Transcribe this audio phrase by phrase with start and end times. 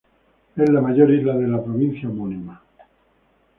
[0.55, 2.63] Es la mayor isla de la provincia homónima.